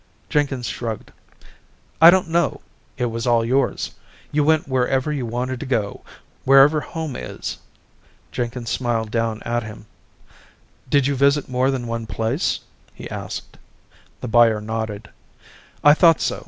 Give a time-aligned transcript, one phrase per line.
[0.29, 1.11] Jenkins shrugged.
[2.01, 2.61] "I don't know.
[2.97, 3.91] It was all yours.
[4.31, 6.01] You went wherever you wanted to go,
[6.43, 7.59] wherever home is."
[8.31, 9.85] Jenkins smiled down at him.
[10.89, 12.61] "Did you visit more than one place?"
[12.95, 13.59] he asked.
[14.21, 15.11] The buyer nodded.
[15.83, 16.39] "I thought so.